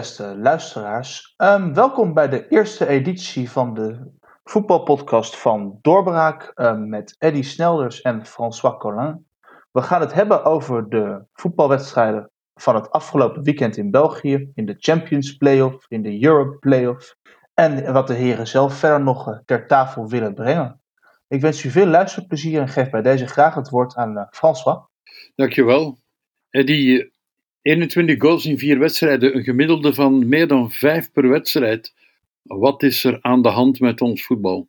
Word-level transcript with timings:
Beste 0.00 0.36
luisteraars. 0.38 1.34
Ehm, 1.36 1.74
welkom 1.74 2.14
bij 2.14 2.28
de 2.28 2.48
eerste 2.48 2.86
editie 2.86 3.50
van 3.50 3.74
de 3.74 4.10
voetbalpodcast 4.44 5.36
van 5.36 5.78
Doorbraak 5.80 6.52
um, 6.54 6.88
met 6.88 7.14
Eddy 7.18 7.42
Snelders 7.42 8.00
en 8.00 8.26
François 8.26 8.78
Collin. 8.78 9.26
We 9.70 9.82
gaan 9.82 10.00
het 10.00 10.12
hebben 10.12 10.44
over 10.44 10.88
de 10.88 11.24
voetbalwedstrijden 11.32 12.30
van 12.54 12.74
het 12.74 12.90
afgelopen 12.90 13.42
weekend 13.42 13.76
in 13.76 13.90
België, 13.90 14.50
in 14.54 14.66
de 14.66 14.74
Champions 14.78 15.36
Playoff, 15.36 15.86
in 15.88 16.02
de 16.02 16.24
Europe 16.24 16.58
Playoff 16.58 17.16
en 17.54 17.92
wat 17.92 18.06
de 18.06 18.14
heren 18.14 18.46
zelf 18.46 18.74
verder 18.74 19.00
nog 19.00 19.28
eh, 19.28 19.38
ter 19.44 19.66
tafel 19.66 20.08
willen 20.08 20.34
brengen. 20.34 20.80
Ik 21.28 21.40
wens 21.40 21.64
u 21.64 21.70
veel 21.70 21.86
luisterplezier 21.86 22.60
en 22.60 22.68
geef 22.68 22.90
bij 22.90 23.02
deze 23.02 23.26
graag 23.26 23.54
het 23.54 23.68
woord 23.68 23.96
aan 23.96 24.16
uh, 24.16 24.22
François. 24.30 24.78
Dankjewel. 25.34 25.98
Eddy, 26.50 27.10
21 27.62 28.20
goals 28.20 28.46
in 28.46 28.58
vier 28.58 28.78
wedstrijden, 28.78 29.36
een 29.36 29.42
gemiddelde 29.42 29.94
van 29.94 30.28
meer 30.28 30.48
dan 30.48 30.70
vijf 30.70 31.12
per 31.12 31.28
wedstrijd. 31.28 31.92
Wat 32.42 32.82
is 32.82 33.04
er 33.04 33.18
aan 33.20 33.42
de 33.42 33.48
hand 33.48 33.80
met 33.80 34.00
ons 34.00 34.26
voetbal? 34.26 34.68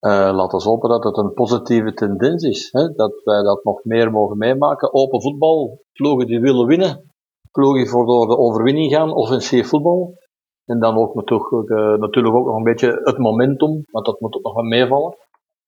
Uh, 0.00 0.10
laat 0.34 0.52
ons 0.52 0.64
hopen 0.64 0.88
dat 0.88 1.04
het 1.04 1.16
een 1.16 1.32
positieve 1.32 1.94
tendens 1.94 2.44
is. 2.44 2.68
Hè? 2.72 2.88
Dat 2.92 3.20
wij 3.24 3.42
dat 3.42 3.64
nog 3.64 3.84
meer 3.84 4.10
mogen 4.10 4.38
meemaken. 4.38 4.94
Open 4.94 5.22
voetbal, 5.22 5.82
ploegen 5.92 6.26
die 6.26 6.40
willen 6.40 6.66
winnen. 6.66 7.12
Ploegen 7.50 7.80
die 7.80 7.90
voor 7.90 8.06
de 8.06 8.38
overwinning 8.38 8.92
gaan, 8.92 9.12
offensief 9.12 9.68
voetbal. 9.68 10.18
En 10.64 10.80
dan 10.80 10.96
ook 10.96 11.14
natuurlijk, 11.14 11.70
uh, 11.70 11.94
natuurlijk 11.94 12.34
ook 12.34 12.46
nog 12.46 12.56
een 12.56 12.62
beetje 12.62 13.00
het 13.04 13.18
momentum, 13.18 13.82
want 13.90 14.06
dat 14.06 14.20
moet 14.20 14.34
ook 14.34 14.42
nog 14.42 14.54
wel 14.54 14.64
meevallen. 14.64 15.16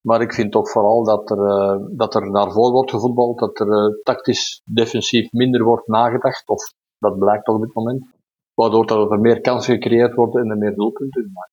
Maar 0.01 0.21
ik 0.21 0.33
vind 0.33 0.53
toch 0.53 0.71
vooral 0.71 1.05
dat 1.05 1.31
er, 1.31 1.39
uh, 1.39 1.87
dat 1.91 2.15
er 2.15 2.31
naar 2.31 2.53
voren 2.53 2.73
wordt 2.73 2.91
gevoetbald, 2.91 3.39
dat 3.39 3.61
er 3.61 3.67
uh, 3.67 4.03
tactisch 4.03 4.63
defensief 4.65 5.33
minder 5.33 5.63
wordt 5.63 5.87
nagedacht, 5.87 6.49
of 6.49 6.73
dat 6.99 7.19
blijkt 7.19 7.49
op 7.49 7.61
dit 7.61 7.75
moment. 7.75 8.07
Waardoor 8.55 8.87
dat 8.87 9.11
er 9.11 9.21
meer 9.21 9.41
kansen 9.41 9.75
gecreëerd 9.75 10.15
worden 10.15 10.43
en 10.43 10.51
er 10.51 10.59
meer 10.59 10.75
doelpunten 10.75 11.23
gemaakt 11.23 11.51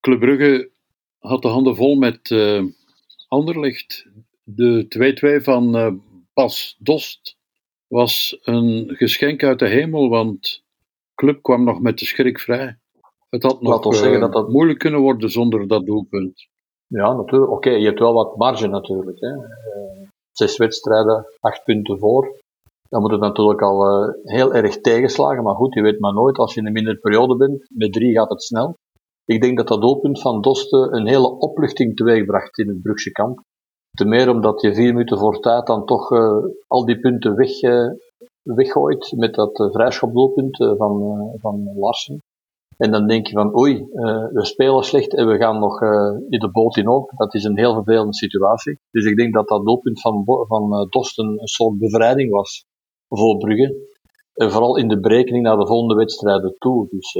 Club 0.00 0.20
Brugge 0.20 0.70
had 1.18 1.42
de 1.42 1.48
handen 1.48 1.76
vol 1.76 1.96
met 1.96 2.30
uh, 2.30 2.64
Anderlecht. 3.28 4.06
De 4.42 5.36
2-2 5.40 5.42
van 5.42 6.00
Bas 6.34 6.76
Dost 6.78 7.36
was 7.86 8.38
een 8.42 8.94
geschenk 8.96 9.42
uit 9.42 9.58
de 9.58 9.68
hemel, 9.68 10.08
want 10.08 10.64
Club 11.14 11.42
kwam 11.42 11.64
nog 11.64 11.80
met 11.80 11.98
de 11.98 12.04
schrik 12.04 12.40
vrij. 12.40 12.78
Het 13.28 13.42
had 13.42 13.60
nog 13.60 13.94
zeggen 13.96 14.20
dat 14.20 14.32
dat... 14.32 14.48
moeilijk 14.48 14.78
kunnen 14.78 15.00
worden 15.00 15.30
zonder 15.30 15.68
dat 15.68 15.86
doelpunt. 15.86 16.48
Ja, 16.94 17.12
natuurlijk. 17.12 17.52
Oké, 17.52 17.70
je 17.70 17.86
hebt 17.86 17.98
wel 17.98 18.12
wat 18.12 18.36
marge 18.36 18.66
natuurlijk. 18.66 19.20
Hè. 19.20 19.30
zes 20.32 20.56
wedstrijden, 20.56 21.26
acht 21.40 21.64
punten 21.64 21.98
voor. 21.98 22.38
Dan 22.88 23.00
moet 23.00 23.10
het 23.10 23.20
natuurlijk 23.20 23.62
al 23.62 24.08
heel 24.22 24.54
erg 24.54 24.80
tegenslagen. 24.80 25.42
Maar 25.42 25.54
goed, 25.54 25.74
je 25.74 25.82
weet 25.82 26.00
maar 26.00 26.14
nooit, 26.14 26.38
als 26.38 26.54
je 26.54 26.60
in 26.60 26.66
een 26.66 26.72
mindere 26.72 26.98
periode 26.98 27.36
bent, 27.36 27.66
met 27.68 27.92
drie 27.92 28.12
gaat 28.12 28.30
het 28.30 28.42
snel. 28.42 28.74
Ik 29.24 29.40
denk 29.40 29.56
dat 29.56 29.68
dat 29.68 29.80
doelpunt 29.80 30.20
van 30.20 30.40
Doste 30.40 30.76
een 30.90 31.06
hele 31.06 31.38
opluchting 31.38 31.96
teweegbracht 31.96 32.58
in 32.58 32.68
het 32.68 32.82
Brugse 32.82 33.10
kamp. 33.10 33.40
Ten 33.96 34.08
meer 34.08 34.30
omdat 34.30 34.60
je 34.60 34.74
vier 34.74 34.92
minuten 34.92 35.18
voor 35.18 35.40
tijd 35.40 35.66
dan 35.66 35.84
toch 35.84 36.10
uh, 36.10 36.44
al 36.66 36.84
die 36.84 37.00
punten 37.00 37.36
weg, 37.36 37.50
weggooit 38.42 39.12
met 39.16 39.34
dat 39.34 39.68
vrijschopdoelpunt 39.72 40.56
van, 40.56 41.30
van 41.40 41.72
Larsen. 41.76 42.20
En 42.80 42.90
dan 42.90 43.06
denk 43.06 43.26
je 43.26 43.32
van 43.32 43.58
oei, 43.58 43.86
we 44.32 44.44
spelen 44.44 44.84
slecht 44.84 45.14
en 45.14 45.26
we 45.26 45.36
gaan 45.36 45.58
nog 45.58 45.82
in 46.28 46.38
de 46.38 46.50
boot 46.52 46.76
in 46.76 46.88
op. 46.88 47.10
Dat 47.16 47.34
is 47.34 47.44
een 47.44 47.58
heel 47.58 47.74
vervelende 47.74 48.14
situatie. 48.14 48.78
Dus 48.90 49.04
ik 49.04 49.16
denk 49.16 49.34
dat 49.34 49.48
dat 49.48 49.64
doelpunt 49.64 50.00
van, 50.00 50.24
van 50.24 50.86
Dosten 50.90 51.26
een 51.26 51.46
soort 51.46 51.78
bevrijding 51.78 52.30
was 52.30 52.64
voor 53.08 53.36
Brugge. 53.36 53.76
Vooral 54.34 54.76
in 54.76 54.88
de 54.88 55.00
berekening 55.00 55.44
naar 55.44 55.56
de 55.56 55.66
volgende 55.66 55.94
wedstrijden 55.94 56.54
toe. 56.58 56.86
Dus 56.90 57.10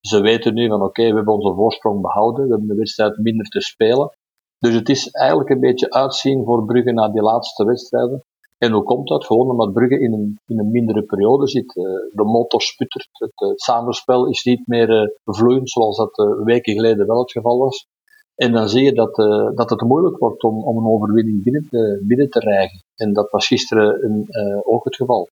ze 0.00 0.20
weten 0.20 0.54
nu 0.54 0.68
van 0.68 0.82
oké, 0.82 1.08
we 1.08 1.14
hebben 1.14 1.34
onze 1.34 1.54
voorsprong 1.54 2.00
behouden, 2.00 2.44
we 2.44 2.50
hebben 2.50 2.68
de 2.68 2.74
wedstrijd 2.74 3.18
minder 3.18 3.46
te 3.46 3.60
spelen. 3.60 4.16
Dus 4.58 4.74
het 4.74 4.88
is 4.88 5.10
eigenlijk 5.10 5.50
een 5.50 5.60
beetje 5.60 5.90
uitzien 5.90 6.44
voor 6.44 6.64
Brugge 6.64 6.92
na 6.92 7.08
die 7.08 7.22
laatste 7.22 7.64
wedstrijden. 7.64 8.24
En 8.58 8.72
hoe 8.72 8.82
komt 8.82 9.08
dat? 9.08 9.26
Gewoon 9.26 9.50
omdat 9.50 9.72
Brugge 9.72 10.00
in 10.00 10.12
een, 10.12 10.40
in 10.46 10.58
een 10.58 10.70
mindere 10.70 11.02
periode 11.02 11.48
zit. 11.48 11.76
Uh, 11.76 11.84
de 12.12 12.24
motor 12.24 12.62
sputtert, 12.62 13.08
het, 13.12 13.32
het, 13.34 13.60
samenspel 13.60 14.28
is 14.28 14.44
niet 14.44 14.66
meer 14.66 14.90
uh, 14.90 15.08
vloeiend 15.24 15.70
zoals 15.70 15.96
dat 15.96 16.42
weken 16.44 16.74
geleden 16.74 17.06
wel 17.06 17.18
het 17.18 17.32
geval 17.32 17.58
was. 17.58 17.86
En 18.34 18.52
dan 18.52 18.68
zie 18.68 18.82
je 18.82 18.92
dat, 18.92 19.14
dat 19.56 19.70
het 19.70 19.80
moeilijk 19.80 20.18
wordt 20.18 20.42
om, 20.42 20.64
om 20.64 20.76
een 20.76 20.92
overwinning 20.92 21.42
binnen 21.42 21.66
te, 21.70 22.02
binnen 22.06 22.30
te 22.30 22.38
rijgen. 22.38 22.82
En 22.96 23.12
dat 23.12 23.30
was 23.30 23.46
gisteren 23.46 24.04
een, 24.04 24.26
ook 24.64 24.84
het 24.84 24.96
geval. 24.96 25.28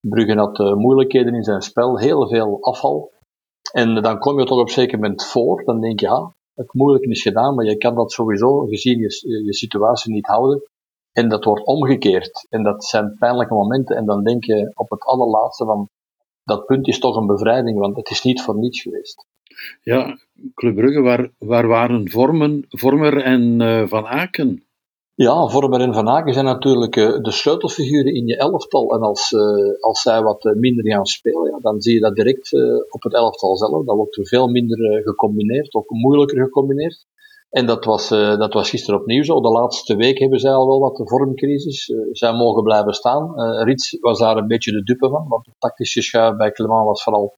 Brugge 0.00 0.34
had 0.34 0.58
moeilijkheden 0.58 1.34
in 1.34 1.42
zijn 1.42 1.62
spel, 1.62 1.98
heel 1.98 2.28
veel 2.28 2.58
afval. 2.60 3.10
En 3.72 4.02
dan 4.02 4.18
kom 4.18 4.38
je 4.38 4.44
toch 4.44 4.58
op 4.58 4.66
een 4.66 4.72
zeker 4.72 4.98
moment 4.98 5.24
voor. 5.24 5.64
Dan 5.64 5.80
denk 5.80 6.00
je, 6.00 6.06
ja, 6.06 6.32
het 6.54 6.74
moeilijke 6.74 7.08
is 7.08 7.22
gedaan, 7.22 7.54
maar 7.54 7.64
je 7.64 7.76
kan 7.76 7.94
dat 7.94 8.12
sowieso 8.12 8.66
gezien 8.66 8.98
je, 8.98 9.42
je 9.44 9.54
situatie 9.54 10.12
niet 10.12 10.26
houden. 10.26 10.62
En 11.14 11.28
dat 11.28 11.44
wordt 11.44 11.66
omgekeerd. 11.66 12.46
En 12.50 12.62
dat 12.62 12.84
zijn 12.84 13.16
pijnlijke 13.18 13.54
momenten. 13.54 13.96
En 13.96 14.06
dan 14.06 14.24
denk 14.24 14.44
je 14.44 14.72
op 14.74 14.90
het 14.90 15.02
allerlaatste 15.02 15.64
van, 15.64 15.88
dat 16.44 16.66
punt 16.66 16.88
is 16.88 16.98
toch 16.98 17.16
een 17.16 17.26
bevrijding, 17.26 17.78
want 17.78 17.96
het 17.96 18.10
is 18.10 18.22
niet 18.22 18.42
voor 18.42 18.58
niets 18.58 18.82
geweest. 18.82 19.26
Ja, 19.82 20.18
Club 20.54 20.74
Brugge, 20.74 21.00
waar, 21.00 21.30
waar 21.38 21.66
waren 21.66 22.10
Vormen, 22.10 22.64
Vormer 22.68 23.22
en 23.22 23.60
uh, 23.60 23.86
Van 23.86 24.06
Aken? 24.06 24.64
Ja, 25.14 25.46
Vormer 25.46 25.80
en 25.80 25.94
Van 25.94 26.08
Aken 26.08 26.32
zijn 26.32 26.44
natuurlijk 26.44 26.96
uh, 26.96 27.22
de 27.22 27.30
sleutelfiguren 27.30 28.14
in 28.14 28.26
je 28.26 28.36
elftal. 28.36 28.94
En 28.94 29.00
als, 29.00 29.32
uh, 29.32 29.40
als 29.80 30.00
zij 30.00 30.22
wat 30.22 30.54
minder 30.54 30.92
gaan 30.92 31.06
spelen, 31.06 31.50
ja, 31.50 31.58
dan 31.58 31.80
zie 31.80 31.94
je 31.94 32.00
dat 32.00 32.14
direct 32.14 32.52
op 32.90 33.02
het 33.02 33.14
elftal 33.14 33.56
zelf. 33.56 33.84
Dat 33.84 33.96
wordt 33.96 34.16
er 34.16 34.26
veel 34.26 34.48
minder 34.48 35.02
gecombineerd, 35.02 35.74
ook 35.74 35.90
moeilijker 35.90 36.44
gecombineerd. 36.44 37.06
En 37.54 37.66
dat 37.66 37.84
was, 37.84 38.08
dat 38.08 38.52
was 38.52 38.70
gisteren 38.70 39.00
opnieuw 39.00 39.22
zo. 39.22 39.40
De 39.40 39.48
laatste 39.48 39.96
week 39.96 40.18
hebben 40.18 40.38
zij 40.38 40.52
al 40.52 40.66
wel 40.66 40.80
wat 40.80 40.96
de 40.96 41.08
vormcrisis. 41.08 41.92
zij 42.10 42.32
mogen 42.32 42.62
blijven 42.62 42.92
staan. 42.92 43.40
Rits 43.62 43.96
was 44.00 44.18
daar 44.18 44.36
een 44.36 44.46
beetje 44.46 44.72
de 44.72 44.82
dupe 44.82 45.08
van, 45.08 45.28
want 45.28 45.46
het 45.46 45.54
tactische 45.58 46.02
schuif 46.02 46.36
bij 46.36 46.52
Clement 46.52 46.84
was 46.84 47.02
vooral 47.02 47.34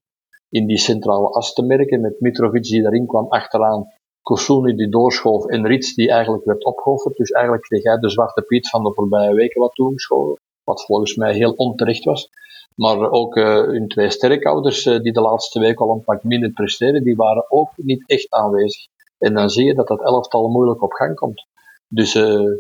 in 0.51 0.67
die 0.67 0.79
centrale 0.79 1.29
as 1.29 1.53
te 1.53 1.63
merken, 1.63 2.01
met 2.01 2.21
Mitrovic 2.21 2.63
die 2.63 2.83
daarin 2.83 3.07
kwam 3.07 3.27
achteraan 3.29 3.87
Kosuni 4.23 4.75
die 4.75 4.89
doorschoof 4.89 5.47
en 5.47 5.67
Rits 5.67 5.95
die 5.95 6.11
eigenlijk 6.11 6.45
werd 6.45 6.65
opgeofferd. 6.65 7.17
Dus 7.17 7.31
eigenlijk 7.31 7.65
kreeg 7.65 7.83
hij 7.83 7.99
de 7.99 8.11
zwarte 8.11 8.43
piet 8.43 8.69
van 8.69 8.83
de 8.83 8.93
voorbije 8.95 9.35
weken 9.35 9.61
wat 9.61 9.75
toegeschoven. 9.75 10.41
Wat 10.65 10.85
volgens 10.85 11.17
mij 11.17 11.35
heel 11.35 11.53
onterecht 11.53 12.05
was. 12.05 12.29
Maar 12.75 13.11
ook 13.11 13.37
uh, 13.37 13.45
hun 13.45 13.89
twee 13.89 14.11
sterkhouders, 14.11 14.87
uh, 14.87 15.01
die 15.01 15.13
de 15.13 15.21
laatste 15.21 15.61
week 15.61 15.81
al 15.81 15.91
een 15.91 16.05
pak 16.05 16.23
minder 16.23 16.51
presteren, 16.51 17.05
die 17.05 17.17
waren 17.17 17.51
ook 17.51 17.71
niet 17.77 18.09
echt 18.09 18.31
aanwezig. 18.31 18.87
En 19.19 19.35
dan 19.35 19.51
zie 19.51 19.65
je 19.65 19.75
dat 19.75 19.89
dat 19.89 20.03
elftal 20.03 20.49
moeilijk 20.49 20.83
op 20.83 20.93
gang 20.93 21.15
komt. 21.15 21.47
Dus 21.89 22.15
uh, 22.15 22.51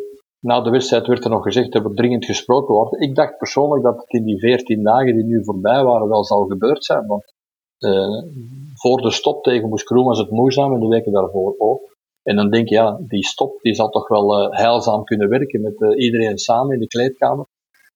na 0.41 0.61
de 0.61 0.71
wedstrijd 0.71 1.07
werd 1.07 1.25
er 1.25 1.31
nog 1.31 1.43
gezegd, 1.43 1.75
er 1.75 1.83
wordt 1.83 1.97
dringend 1.97 2.25
gesproken 2.25 2.75
worden. 2.75 3.01
Ik 3.01 3.15
dacht 3.15 3.39
persoonlijk 3.39 3.83
dat 3.83 3.97
het 3.97 4.13
in 4.13 4.25
die 4.25 4.39
veertien 4.39 4.83
dagen 4.83 5.15
die 5.15 5.25
nu 5.25 5.45
voorbij 5.45 5.85
waren 5.85 6.09
wel 6.09 6.25
zal 6.25 6.45
gebeurd 6.45 6.85
zijn. 6.85 7.07
Want 7.07 7.35
uh, 7.79 8.23
voor 8.75 9.03
de 9.03 9.11
stop 9.11 9.43
tegen 9.43 9.69
Moes 9.69 9.85
was 9.85 10.19
het 10.19 10.31
moeizaam 10.31 10.75
en 10.75 10.81
de 10.81 10.87
weken 10.87 11.13
daarvoor 11.13 11.55
ook. 11.59 11.95
En 12.23 12.37
dan 12.37 12.51
denk 12.51 12.69
je, 12.69 12.75
ja, 12.75 13.01
die 13.01 13.27
stop 13.27 13.61
die 13.61 13.75
zal 13.75 13.89
toch 13.89 14.09
wel 14.09 14.41
uh, 14.41 14.59
heilzaam 14.59 15.05
kunnen 15.05 15.29
werken 15.29 15.61
met 15.61 15.97
iedereen 15.97 16.39
samen 16.39 16.75
in 16.75 16.81
de 16.81 16.87
kleedkamer. 16.87 17.47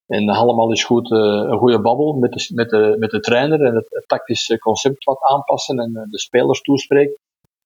En 0.07 0.29
allemaal 0.29 0.73
is 0.73 0.85
goed 0.85 1.11
een 1.11 1.59
goede 1.59 1.81
babbel 1.81 2.13
met 2.13 2.33
de, 2.33 2.55
met, 2.55 2.71
de, 2.71 2.97
met 2.99 3.11
de 3.11 3.21
trainer 3.21 3.61
en 3.61 3.75
het, 3.75 3.87
het 3.91 4.09
tactische 4.09 4.59
concept 4.59 5.05
wat 5.05 5.23
aanpassen 5.23 5.79
en 5.79 5.93
de 6.11 6.19
spelers 6.19 6.61
toespreken. 6.61 7.17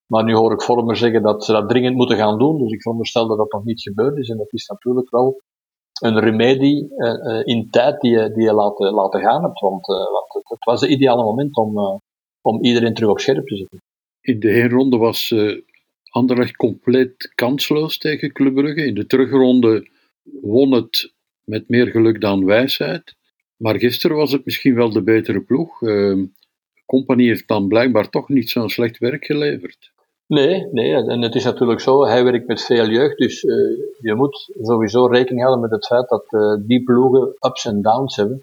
Maar 0.06 0.24
nu 0.24 0.34
hoor 0.34 0.52
ik 0.52 0.62
Vormer 0.62 0.96
zeggen 0.96 1.22
dat 1.22 1.44
ze 1.44 1.52
dat 1.52 1.68
dringend 1.68 1.96
moeten 1.96 2.16
gaan 2.16 2.38
doen, 2.38 2.58
dus 2.58 2.72
ik 2.72 2.82
veronderstel 2.82 3.26
dat 3.28 3.38
dat 3.38 3.52
nog 3.52 3.64
niet 3.64 3.82
gebeurd 3.82 4.16
is. 4.16 4.28
En 4.28 4.36
dat 4.36 4.52
is 4.52 4.66
natuurlijk 4.66 5.10
wel 5.10 5.42
een 6.02 6.18
remedie 6.18 6.88
uh, 6.96 7.40
in 7.44 7.70
tijd 7.70 8.00
die 8.00 8.10
je, 8.10 8.32
die 8.32 8.52
laten, 8.52 8.92
laten 8.92 9.20
gaan 9.20 9.42
hebt. 9.42 9.60
Want, 9.60 9.86
want 9.86 10.48
het, 10.48 10.64
was 10.64 10.80
het 10.80 10.90
ideale 10.90 11.22
moment 11.22 11.56
om, 11.56 12.00
om 12.40 12.64
iedereen 12.64 12.94
terug 12.94 13.10
op 13.10 13.20
scherp 13.20 13.46
te 13.46 13.56
zetten. 13.56 13.82
In 14.20 14.40
de 14.40 14.50
heenronde 14.50 14.96
was 14.96 15.34
Anderlecht 16.10 16.56
compleet 16.56 17.32
kansloos 17.34 17.98
tegen 17.98 18.32
Club 18.32 18.54
Brugge. 18.54 18.86
In 18.86 18.94
de 18.94 19.06
terugronde 19.06 19.88
won 20.22 20.72
het 20.72 21.12
met 21.44 21.68
meer 21.68 21.86
geluk 21.86 22.20
dan 22.20 22.44
wijsheid. 22.44 23.14
Maar 23.56 23.78
gisteren 23.78 24.16
was 24.16 24.32
het 24.32 24.44
misschien 24.44 24.74
wel 24.74 24.90
de 24.90 25.02
betere 25.02 25.40
ploeg. 25.40 25.78
Compagnie 26.86 27.28
heeft 27.28 27.48
dan 27.48 27.68
blijkbaar 27.68 28.10
toch 28.10 28.28
niet 28.28 28.50
zo'n 28.50 28.68
slecht 28.68 28.98
werk 28.98 29.24
geleverd. 29.24 29.92
Nee, 30.26 30.66
nee, 30.72 30.94
en 30.94 31.22
het 31.22 31.34
is 31.34 31.44
natuurlijk 31.44 31.80
zo, 31.80 32.04
hij 32.04 32.24
werkt 32.24 32.46
met 32.46 32.62
veel 32.62 32.86
jeugd, 32.86 33.16
dus 33.18 33.42
uh, 33.42 33.54
je 34.00 34.14
moet 34.14 34.50
sowieso 34.60 35.06
rekening 35.06 35.40
houden 35.40 35.62
met 35.62 35.70
het 35.70 35.86
feit 35.86 36.08
dat 36.08 36.24
uh, 36.28 36.66
die 36.66 36.82
ploegen 36.82 37.34
ups 37.46 37.64
en 37.64 37.82
downs 37.82 38.16
hebben. 38.16 38.40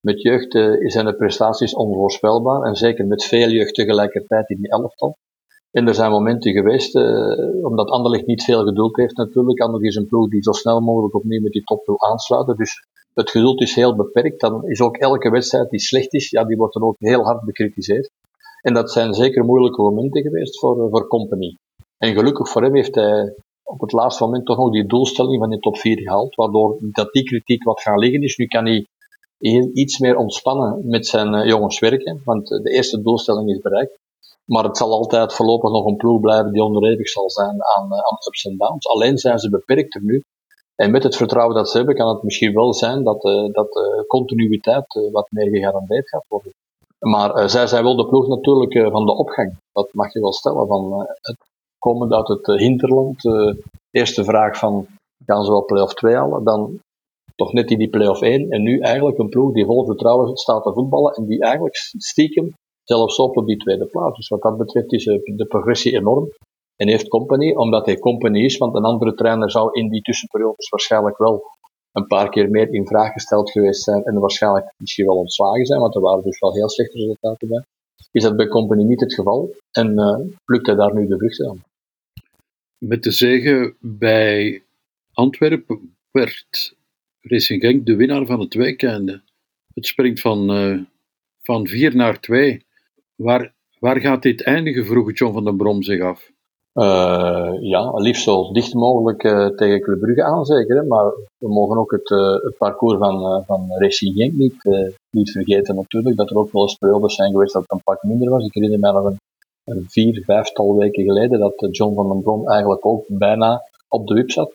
Met 0.00 0.22
jeugd 0.22 0.54
uh, 0.54 0.90
zijn 0.90 1.06
de 1.06 1.16
prestaties 1.16 1.74
onvoorspelbaar, 1.74 2.62
en 2.62 2.74
zeker 2.74 3.06
met 3.06 3.24
veel 3.24 3.48
jeugd 3.48 3.74
tegelijkertijd 3.74 4.50
in 4.50 4.56
die 4.56 4.70
elftal. 4.70 5.16
En 5.70 5.88
er 5.88 5.94
zijn 5.94 6.10
momenten 6.10 6.52
geweest, 6.52 6.94
omdat 7.62 7.90
Anderlecht 7.90 8.26
niet 8.26 8.44
veel 8.44 8.64
geduld 8.64 8.96
heeft 8.96 9.16
natuurlijk, 9.16 9.60
Anderlecht 9.60 9.90
is 9.90 10.00
een 10.00 10.08
ploeg 10.08 10.28
die 10.28 10.42
zo 10.42 10.52
snel 10.52 10.80
mogelijk 10.80 11.14
opnieuw 11.14 11.42
met 11.42 11.52
die 11.52 11.64
top 11.64 11.86
wil 11.86 12.00
aansluiten, 12.00 12.56
dus 12.56 12.86
het 13.14 13.30
geduld 13.30 13.60
is 13.60 13.74
heel 13.74 13.96
beperkt. 13.96 14.40
Dan 14.40 14.68
is 14.68 14.80
ook 14.80 14.96
elke 14.96 15.30
wedstrijd 15.30 15.70
die 15.70 15.80
slecht 15.80 16.12
is, 16.12 16.30
ja, 16.30 16.44
die 16.44 16.56
wordt 16.56 16.74
dan 16.74 16.82
ook 16.82 16.96
heel 16.98 17.24
hard 17.24 17.44
bekritiseerd. 17.44 18.10
En 18.62 18.74
dat 18.74 18.90
zijn 18.90 19.14
zeker 19.14 19.44
moeilijke 19.44 19.82
momenten 19.82 20.22
geweest 20.22 20.58
voor, 20.58 20.88
voor 20.90 21.06
Company. 21.06 21.56
En 21.98 22.14
gelukkig 22.14 22.48
voor 22.48 22.62
hem 22.62 22.74
heeft 22.74 22.94
hij 22.94 23.34
op 23.62 23.80
het 23.80 23.92
laatste 23.92 24.24
moment 24.24 24.46
toch 24.46 24.56
nog 24.56 24.72
die 24.72 24.86
doelstelling 24.86 25.38
van 25.38 25.50
de 25.50 25.58
top 25.58 25.78
4 25.78 25.98
gehaald, 25.98 26.34
waardoor 26.34 26.76
dat 26.80 27.12
die 27.12 27.24
kritiek 27.24 27.64
wat 27.64 27.80
gaan 27.80 27.98
liggen 27.98 28.22
is. 28.22 28.36
Nu 28.36 28.46
kan 28.46 28.66
hij 28.66 28.86
iets 29.72 29.98
meer 29.98 30.16
ontspannen 30.16 30.88
met 30.88 31.06
zijn 31.06 31.34
uh, 31.34 31.46
jongens 31.46 31.78
werken, 31.78 32.20
want 32.24 32.48
de 32.48 32.70
eerste 32.70 33.02
doelstelling 33.02 33.50
is 33.50 33.60
bereikt. 33.60 33.98
Maar 34.44 34.64
het 34.64 34.76
zal 34.76 34.92
altijd 34.92 35.32
voorlopig 35.32 35.70
nog 35.70 35.86
een 35.86 35.96
ploeg 35.96 36.20
blijven 36.20 36.52
die 36.52 36.64
onderhevig 36.64 37.08
zal 37.08 37.30
zijn 37.30 37.62
aan, 37.62 37.92
aan 37.92 38.18
ups 38.28 38.44
en 38.44 38.56
downs. 38.56 38.86
Alleen 38.88 39.18
zijn 39.18 39.38
ze 39.38 39.50
beperkter 39.50 40.02
nu. 40.02 40.22
En 40.74 40.90
met 40.90 41.02
het 41.02 41.16
vertrouwen 41.16 41.56
dat 41.56 41.70
ze 41.70 41.76
hebben, 41.76 41.94
kan 41.94 42.14
het 42.14 42.22
misschien 42.22 42.54
wel 42.54 42.74
zijn 42.74 43.04
dat, 43.04 43.24
uh, 43.24 43.52
dat 43.52 43.68
continuïteit 44.06 45.08
wat 45.12 45.30
meer 45.30 45.48
gegarandeerd 45.48 46.08
gaat 46.08 46.26
worden. 46.28 46.52
Maar 47.02 47.50
zij 47.50 47.66
zijn 47.66 47.84
wel 47.84 47.96
de 47.96 48.06
ploeg 48.06 48.26
natuurlijk 48.26 48.90
van 48.90 49.06
de 49.06 49.16
opgang. 49.16 49.56
Dat 49.72 49.88
mag 49.92 50.12
je 50.12 50.20
wel 50.20 50.32
stellen. 50.32 50.66
Van, 50.66 51.06
het 51.20 51.36
komend 51.78 52.12
uit 52.12 52.28
het 52.28 52.46
hinterland. 52.46 53.24
eerste 53.90 54.24
vraag 54.24 54.58
van, 54.58 54.86
gaan 55.26 55.44
ze 55.44 55.50
wel 55.50 55.64
play-off 55.64 55.94
2 55.94 56.14
halen? 56.14 56.44
Dan 56.44 56.80
toch 57.34 57.52
net 57.52 57.70
in 57.70 57.78
die 57.78 57.88
play-off 57.88 58.20
1. 58.20 58.50
En 58.50 58.62
nu 58.62 58.78
eigenlijk 58.78 59.18
een 59.18 59.28
ploeg 59.28 59.52
die 59.52 59.64
vol 59.64 59.84
vertrouwen 59.84 60.36
staat 60.36 60.62
te 60.62 60.72
voetballen 60.72 61.14
en 61.14 61.26
die 61.26 61.40
eigenlijk 61.40 61.76
stiekem 61.98 62.54
zelfs 62.84 63.18
op 63.18 63.36
op 63.36 63.46
die 63.46 63.56
tweede 63.56 63.86
plaats. 63.86 64.16
Dus 64.16 64.28
wat 64.28 64.42
dat 64.42 64.56
betreft 64.56 64.92
is 64.92 65.04
de 65.04 65.46
progressie 65.48 65.92
enorm. 65.92 66.28
En 66.76 66.88
heeft 66.88 67.08
Company, 67.08 67.54
omdat 67.54 67.86
hij 67.86 67.98
Company 67.98 68.44
is, 68.44 68.58
want 68.58 68.74
een 68.74 68.84
andere 68.84 69.14
trainer 69.14 69.50
zou 69.50 69.68
in 69.72 69.88
die 69.88 70.02
tussenperiodes 70.02 70.68
waarschijnlijk 70.68 71.18
wel 71.18 71.42
een 71.92 72.06
paar 72.06 72.28
keer 72.28 72.50
meer 72.50 72.72
in 72.72 72.86
vraag 72.86 73.12
gesteld 73.12 73.50
geweest 73.50 73.82
zijn 73.82 74.04
en 74.04 74.18
waarschijnlijk 74.18 74.74
misschien 74.76 75.06
wel 75.06 75.16
ontslagen 75.16 75.66
zijn, 75.66 75.80
want 75.80 75.94
er 75.94 76.00
waren 76.00 76.24
dus 76.24 76.38
wel 76.38 76.54
heel 76.54 76.68
slechte 76.68 76.98
resultaten 76.98 77.48
bij. 77.48 77.64
Is 78.10 78.22
dat 78.22 78.36
bij 78.36 78.48
Company 78.48 78.82
niet 78.82 79.00
het 79.00 79.14
geval 79.14 79.54
en 79.70 79.98
uh, 79.98 80.36
plukt 80.44 80.66
hij 80.66 80.74
daar 80.74 80.94
nu 80.94 81.06
de 81.06 81.16
vruchten 81.16 81.48
aan. 81.48 81.64
Met 82.78 83.02
de 83.02 83.10
zegen 83.10 83.76
bij 83.80 84.62
Antwerpen 85.12 85.96
werd 86.10 86.74
Racing 87.20 87.62
Genk 87.62 87.86
de 87.86 87.96
winnaar 87.96 88.26
van 88.26 88.40
het 88.40 88.54
weekend. 88.54 89.20
Het 89.74 89.86
springt 89.86 90.20
van, 90.20 90.56
uh, 90.56 90.80
van 91.42 91.66
4 91.66 91.96
naar 91.96 92.20
2. 92.20 92.64
Waar, 93.14 93.54
waar 93.78 94.00
gaat 94.00 94.22
dit 94.22 94.42
eindigen, 94.42 94.86
vroeg 94.86 95.12
John 95.18 95.32
van 95.32 95.44
den 95.44 95.56
Brom 95.56 95.82
zich 95.82 96.00
af. 96.00 96.31
Uh, 96.74 97.52
ja, 97.60 97.90
liefst 97.90 98.22
zo 98.22 98.52
dicht 98.52 98.74
mogelijk 98.74 99.24
uh, 99.24 99.46
tegen 99.46 99.80
Club 99.80 100.00
Brugge 100.00 100.24
aanzekeren, 100.24 100.86
maar 100.86 101.04
we 101.38 101.48
mogen 101.48 101.78
ook 101.78 101.90
het, 101.90 102.10
uh, 102.10 102.32
het 102.32 102.56
parcours 102.56 102.98
van, 102.98 103.44
van 103.46 103.66
Racing 103.68 104.14
Genk 104.16 104.32
niet, 104.32 104.88
niet 105.10 105.30
vergeten 105.30 105.74
natuurlijk, 105.74 106.16
dat 106.16 106.30
er 106.30 106.36
ook 106.36 106.52
wel 106.52 106.62
eens 106.62 106.74
periodes 106.74 107.14
zijn 107.14 107.30
geweest 107.30 107.52
dat 107.52 107.62
het 107.62 107.72
een 107.72 107.82
pak 107.84 108.02
minder 108.02 108.30
was. 108.30 108.44
Ik 108.44 108.54
herinner 108.54 108.78
me 108.78 108.92
nog 108.92 109.04
een, 109.04 109.16
een 109.64 109.84
vier, 109.88 110.22
vijftal 110.24 110.76
weken 110.76 111.04
geleden 111.04 111.38
dat 111.38 111.68
John 111.70 111.94
van 111.94 112.08
den 112.08 112.22
Brom 112.22 112.48
eigenlijk 112.48 112.86
ook 112.86 113.04
bijna 113.08 113.62
op 113.88 114.06
de 114.06 114.14
wip 114.14 114.30
zat. 114.30 114.52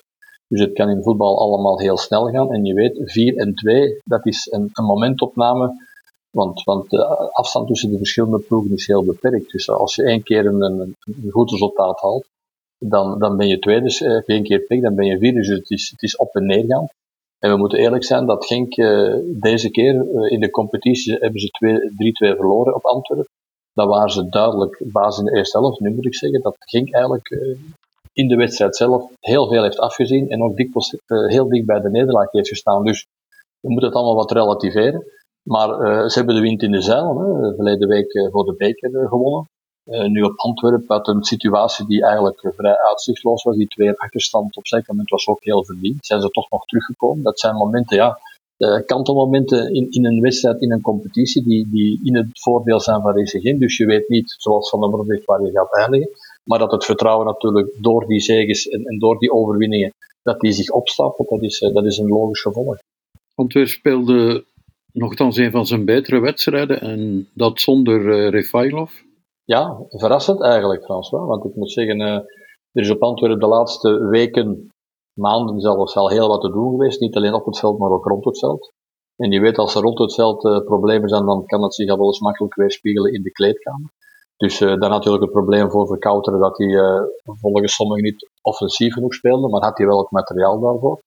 Dus 0.47 0.61
het 0.61 0.73
kan 0.73 0.89
in 0.89 1.03
voetbal 1.03 1.39
allemaal 1.39 1.79
heel 1.79 1.97
snel 1.97 2.29
gaan. 2.29 2.53
En 2.53 2.65
je 2.65 2.73
weet, 2.73 2.99
4 3.03 3.35
en 3.35 3.53
2, 3.53 4.01
dat 4.03 4.25
is 4.25 4.47
een, 4.51 4.69
een 4.73 4.85
momentopname. 4.85 5.86
Want, 6.29 6.63
want 6.63 6.89
de 6.89 7.05
afstand 7.31 7.67
tussen 7.67 7.91
de 7.91 7.97
verschillende 7.97 8.39
ploegen 8.39 8.73
is 8.73 8.87
heel 8.87 9.03
beperkt. 9.03 9.51
Dus 9.51 9.69
als 9.69 9.95
je 9.95 10.03
één 10.03 10.23
keer 10.23 10.45
een, 10.45 10.61
een, 10.61 10.95
goed 11.29 11.51
resultaat 11.51 12.01
haalt, 12.01 12.25
dan, 12.77 13.19
dan 13.19 13.37
ben 13.37 13.47
je 13.47 13.59
tweede. 13.59 13.83
Dus 13.83 13.97
je 13.97 14.23
één 14.25 14.43
keer 14.43 14.59
pik, 14.59 14.81
dan 14.81 14.95
ben 14.95 15.05
je 15.05 15.17
vierde. 15.17 15.39
Dus 15.39 15.47
het 15.47 15.69
is, 15.69 15.89
het 15.89 16.01
is 16.01 16.15
op 16.15 16.35
en 16.35 16.45
neer 16.45 16.65
gaan. 16.65 16.87
En 17.39 17.51
we 17.51 17.57
moeten 17.57 17.79
eerlijk 17.79 18.03
zijn 18.03 18.25
dat 18.25 18.45
Genk 18.45 18.77
uh, 18.77 19.15
deze 19.25 19.69
keer 19.69 19.93
uh, 19.93 20.31
in 20.31 20.39
de 20.39 20.49
competitie 20.49 21.13
hebben 21.13 21.39
ze 21.39 21.49
3-2 22.33 22.37
verloren 22.37 22.75
op 22.75 22.85
Antwerpen. 22.85 23.27
Dat 23.73 23.87
waren 23.87 24.09
ze 24.09 24.29
duidelijk 24.29 24.81
basis 24.85 25.19
in 25.19 25.25
de 25.25 25.37
eerste 25.37 25.57
helft. 25.57 25.79
Nu 25.79 25.93
moet 25.93 26.05
ik 26.05 26.15
zeggen 26.15 26.41
dat 26.41 26.55
Genk 26.59 26.93
eigenlijk 26.93 27.57
in 28.13 28.27
de 28.27 28.35
wedstrijd 28.35 28.75
zelf 28.75 29.11
heel 29.19 29.47
veel 29.47 29.63
heeft 29.63 29.79
afgezien 29.79 30.29
en 30.29 30.43
ook 30.43 30.55
dikwijls 30.55 30.95
heel 31.05 31.49
dicht 31.49 31.65
bij 31.65 31.79
de 31.79 31.89
nederlaag 31.89 32.31
heeft 32.31 32.47
gestaan. 32.47 32.85
Dus 32.85 33.07
we 33.59 33.69
moeten 33.69 33.89
het 33.89 33.97
allemaal 33.97 34.15
wat 34.15 34.31
relativeren. 34.31 35.05
Maar 35.47 35.69
uh, 35.69 36.07
ze 36.07 36.17
hebben 36.17 36.35
de 36.35 36.41
wind 36.41 36.61
in 36.61 36.71
de 36.71 36.81
zeil. 36.81 37.15
Verleden 37.55 37.87
week 37.87 38.13
uh, 38.13 38.31
voor 38.31 38.45
de 38.45 38.55
beker 38.57 39.07
gewonnen. 39.07 39.49
Uh, 39.85 40.05
nu 40.05 40.21
op 40.21 40.39
Antwerpen 40.39 40.95
had 40.95 41.07
een 41.07 41.23
situatie 41.23 41.85
die 41.87 42.03
eigenlijk 42.03 42.53
vrij 42.55 42.77
uitzichtloos 42.77 43.43
was. 43.43 43.55
Die 43.55 43.67
twee 43.67 43.99
achterstand 43.99 44.57
op 44.57 44.67
zeker 44.67 44.85
moment 44.87 45.09
was 45.09 45.27
ook 45.27 45.43
heel 45.43 45.65
verdiend. 45.65 46.05
Zijn 46.05 46.21
ze 46.21 46.29
toch 46.29 46.49
nog 46.49 46.65
teruggekomen? 46.65 47.23
Dat 47.23 47.39
zijn 47.39 47.55
momenten, 47.55 47.97
ja, 47.97 48.19
kantelmomenten 48.85 49.73
in, 49.73 49.87
in 49.91 50.05
een 50.05 50.21
wedstrijd, 50.21 50.61
in 50.61 50.71
een 50.71 50.81
competitie, 50.81 51.43
die, 51.43 51.69
die 51.69 51.99
in 52.03 52.15
het 52.15 52.27
voordeel 52.33 52.79
zijn 52.79 53.01
van 53.01 53.15
Racing 53.15 53.59
Dus 53.59 53.77
je 53.77 53.85
weet 53.85 54.09
niet, 54.09 54.35
zoals 54.37 54.69
Van 54.69 54.79
der 54.79 54.89
Mor 54.89 55.21
waar 55.25 55.41
je 55.41 55.51
gaat 55.51 55.73
eindigen. 55.73 56.09
Maar 56.43 56.59
dat 56.59 56.71
het 56.71 56.85
vertrouwen 56.85 57.25
natuurlijk 57.25 57.73
door 57.77 58.07
die 58.07 58.19
zegens 58.19 58.67
en, 58.67 58.85
en 58.85 58.99
door 58.99 59.19
die 59.19 59.31
overwinningen, 59.31 59.93
dat 60.23 60.39
die 60.39 60.51
zich 60.51 60.69
opstapelt, 60.69 61.29
dat 61.29 61.41
is, 61.41 61.59
dat 61.59 61.85
is 61.85 61.97
een 61.97 62.07
logisch 62.07 62.41
gevolg. 62.41 62.77
Antwerpen 63.35 63.71
speelde 63.71 64.45
nogthans 64.97 65.37
een 65.37 65.51
van 65.51 65.65
zijn 65.65 65.85
betere 65.85 66.19
wedstrijden 66.19 66.81
en 66.81 67.29
dat 67.33 67.59
zonder 67.59 68.01
uh, 68.01 68.29
Refailov. 68.29 68.91
Ja, 69.43 69.77
verrassend 69.89 70.41
eigenlijk, 70.41 70.83
François. 70.83 71.25
Want 71.27 71.45
ik 71.45 71.55
moet 71.55 71.71
zeggen, 71.71 71.99
uh, 71.99 72.13
er 72.71 72.83
is 72.83 72.89
op 72.89 73.01
Antwerpen 73.01 73.39
de 73.39 73.47
laatste 73.47 74.07
weken, 74.09 74.73
maanden 75.13 75.59
zelfs 75.59 75.95
al 75.95 76.09
heel 76.09 76.27
wat 76.27 76.41
te 76.41 76.51
doen 76.51 76.69
geweest. 76.69 76.99
Niet 76.99 77.15
alleen 77.15 77.33
op 77.33 77.45
het 77.45 77.59
veld, 77.59 77.77
maar 77.77 77.89
ook 77.89 78.05
rond 78.05 78.25
het 78.25 78.39
veld. 78.39 78.73
En 79.15 79.31
je 79.31 79.39
weet, 79.39 79.57
als 79.57 79.75
er 79.75 79.81
rond 79.81 79.99
het 79.99 80.13
veld 80.13 80.45
uh, 80.45 80.59
problemen 80.59 81.09
zijn, 81.09 81.25
dan 81.25 81.45
kan 81.45 81.63
het 81.63 81.75
zich 81.75 81.89
al 81.89 81.97
wel 81.97 82.05
eens 82.05 82.19
makkelijk 82.19 82.55
weerspiegelen 82.55 83.13
in 83.13 83.21
de 83.21 83.31
kleedkamer. 83.31 83.91
Dus 84.37 84.61
uh, 84.61 84.79
dan 84.79 84.89
natuurlijk 84.89 85.23
het 85.23 85.31
probleem 85.31 85.71
voor 85.71 85.87
Verkouteren 85.87 86.39
dat 86.39 86.57
hij 86.57 86.67
volgens 87.23 87.75
sommigen 87.75 88.03
niet 88.03 88.29
offensief 88.41 88.93
genoeg 88.93 89.13
speelde, 89.13 89.49
maar 89.49 89.63
had 89.63 89.77
hij 89.77 89.87
wel 89.87 89.99
het 89.99 90.11
materiaal 90.11 90.59
daarvoor. 90.59 91.01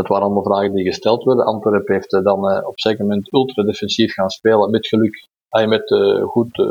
Dat 0.00 0.08
waren 0.08 0.24
allemaal 0.24 0.42
vragen 0.42 0.74
die 0.74 0.84
gesteld 0.84 1.24
werden. 1.24 1.44
Antwerpen 1.44 1.94
heeft 1.94 2.12
uh, 2.12 2.22
dan 2.22 2.38
op 2.38 2.66
een 2.66 2.72
zeker 2.74 3.04
moment 3.04 3.32
ultra 3.32 3.62
defensief 3.62 4.12
gaan 4.12 4.30
spelen, 4.30 4.70
met 4.70 4.86
geluk. 4.86 5.28
Hij 5.48 5.66
met 5.66 5.94
goed 6.24 6.62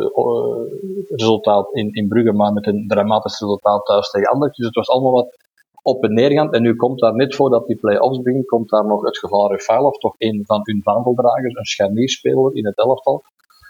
resultaat 1.10 1.74
in, 1.74 1.94
in 1.94 2.08
Brugge, 2.08 2.34
maar 2.34 2.54
met 2.54 2.68
een 2.68 2.88
dramatisch 2.88 3.40
resultaat 3.40 3.86
thuis 3.86 4.10
tegen 4.10 4.30
Anderlecht. 4.30 4.58
Dus 4.58 4.66
het 4.66 4.76
was 4.76 4.90
allemaal 4.90 5.12
wat 5.12 5.38
op 5.82 6.04
en 6.04 6.14
neergaand. 6.14 6.54
En 6.54 6.62
nu 6.62 6.76
komt 6.76 7.00
daar 7.00 7.16
net 7.16 7.36
voordat 7.36 7.68
die 7.68 7.78
play-offs 7.78 8.18
beginnen, 8.18 8.46
komt 8.46 8.70
daar 8.70 8.86
nog 8.86 9.02
het 9.02 9.18
geval 9.18 9.86
of 9.86 9.98
toch 9.98 10.16
een 10.18 10.44
van 10.46 10.60
hun 10.64 10.82
vaandeldragers, 10.84 11.56
een 11.56 11.66
scharnierspeler 11.66 12.56
in 12.56 12.66
het 12.66 12.78
elftal 12.78 13.24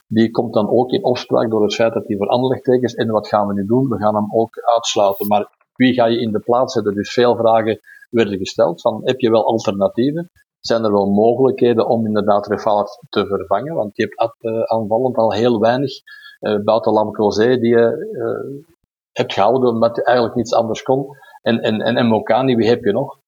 die 0.10 0.32
komt 0.32 0.54
dan 0.54 0.70
ook 0.70 0.92
in 0.92 1.04
opspraak 1.04 1.50
door 1.50 1.64
het 1.64 1.74
feit 1.74 1.94
dat 1.94 2.08
hij 2.08 2.18
voor 2.18 2.28
Anderlecht 2.28 2.64
tekens. 2.64 2.94
En 2.94 3.08
wat 3.12 3.28
gaan 3.28 3.48
we 3.48 3.54
nu 3.54 3.66
doen? 3.66 3.90
We 3.90 3.98
gaan 3.98 4.16
hem 4.16 4.34
ook 4.34 4.60
uitsluiten. 4.76 5.28
Maar 5.28 5.50
wie 5.76 5.94
ga 5.94 6.06
je 6.06 6.22
in 6.22 6.32
de 6.32 6.40
plaats 6.40 6.74
zetten? 6.74 6.94
Dus 6.94 7.14
veel 7.14 7.36
vragen 7.36 7.80
werden 8.10 8.38
gesteld. 8.38 8.82
Van, 8.82 9.02
heb 9.04 9.20
je 9.20 9.30
wel 9.30 9.46
alternatieven? 9.46 10.30
Zijn 10.60 10.84
er 10.84 10.92
wel 10.92 11.10
mogelijkheden 11.10 11.88
om 11.88 12.06
inderdaad 12.06 12.48
Refalat 12.48 13.00
te 13.10 13.26
vervangen? 13.26 13.76
Want 13.76 13.96
je 13.96 14.04
hebt 14.04 14.36
uh, 14.40 14.62
aanvallend 14.62 15.18
al 15.18 15.34
heel 15.34 15.60
weinig. 15.60 15.92
Uh, 16.40 16.64
buiten 16.64 17.60
die 17.60 17.76
je 17.76 18.10
uh, 18.12 18.64
hebt 19.12 19.34
gehouden 19.34 19.70
omdat 19.70 19.96
hij 19.96 20.06
eigenlijk 20.06 20.36
niets 20.36 20.54
anders 20.54 20.84
kon. 20.84 21.08
En, 21.42 21.60
en, 21.62 21.82
en 21.82 22.06
Mokani, 22.06 22.56
wie 22.56 22.68
heb 22.68 22.84
je 22.84 22.92
nog? 22.92 23.20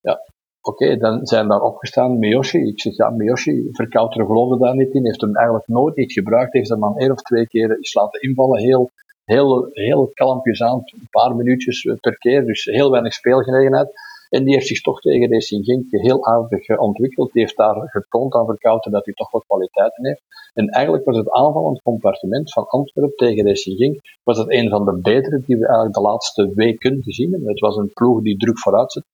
Ja, 0.00 0.20
Oké, 0.62 0.96
dan 0.96 1.26
zijn 1.26 1.48
daar 1.48 1.62
opgestaan 1.62 2.18
Miyoshi. 2.18 2.58
Ik 2.58 2.80
zeg, 2.80 2.96
ja, 2.96 3.10
Miyoshi, 3.10 3.68
Verkouter 3.72 4.26
geloofde 4.26 4.58
daar 4.58 4.76
niet 4.76 4.94
in, 4.94 5.06
heeft 5.06 5.20
hem 5.20 5.36
eigenlijk 5.36 5.68
nooit 5.68 5.96
niet 5.96 6.12
gebruikt, 6.12 6.52
heeft 6.52 6.68
hem 6.68 6.78
maar 6.78 6.94
één 6.94 7.10
of 7.10 7.22
twee 7.22 7.46
keer 7.46 7.78
is 7.80 7.94
laten 7.94 8.20
invallen, 8.20 8.60
heel, 8.60 8.90
heel, 9.24 9.68
heel 9.70 10.10
kalmpjes 10.14 10.62
aan, 10.62 10.82
een 10.84 11.08
paar 11.10 11.36
minuutjes 11.36 11.94
per 12.00 12.18
keer, 12.18 12.46
dus 12.46 12.64
heel 12.64 12.90
weinig 12.90 13.12
speelgelegenheid. 13.12 13.92
En 14.30 14.44
die 14.44 14.54
heeft 14.54 14.66
zich 14.66 14.80
toch 14.80 15.00
tegen 15.00 15.32
Racing 15.32 15.64
Genk 15.64 15.86
heel 15.90 16.26
aardig 16.26 16.78
ontwikkeld. 16.78 17.32
Die 17.32 17.42
heeft 17.42 17.56
daar 17.56 17.88
getoond 17.88 18.34
aan 18.34 18.46
Verkouter 18.46 18.90
dat 18.90 19.04
hij 19.04 19.14
toch 19.14 19.30
wat 19.30 19.44
kwaliteiten 19.46 20.06
heeft. 20.06 20.22
En 20.54 20.68
eigenlijk 20.68 21.04
was 21.04 21.16
het 21.16 21.30
aanvallend 21.30 21.82
compartiment 21.82 22.52
van 22.52 22.66
Antwerpen 22.66 23.16
tegen 23.16 23.46
Racing 23.46 23.76
Genk 23.76 24.00
was 24.22 24.38
het 24.38 24.50
een 24.50 24.68
van 24.68 24.84
de 24.84 24.98
betere 25.02 25.42
die 25.46 25.56
we 25.56 25.64
eigenlijk 25.64 25.94
de 25.94 26.00
laatste 26.00 26.52
weken 26.54 27.02
gezien 27.02 27.30
hebben. 27.30 27.48
Het 27.48 27.60
was 27.60 27.76
een 27.76 27.92
ploeg 27.92 28.22
die 28.22 28.36
druk 28.36 28.58
vooruit 28.58 28.92
zit. 28.92 29.04